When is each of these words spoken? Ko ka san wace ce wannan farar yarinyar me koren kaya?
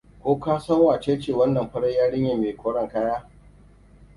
Ko 0.23 0.31
ka 0.39 0.59
san 0.59 0.79
wace 0.79 1.19
ce 1.21 1.33
wannan 1.33 1.67
farar 1.71 1.91
yarinyar 1.91 2.37
me 2.37 2.55
koren 2.55 2.87
kaya? 2.87 3.29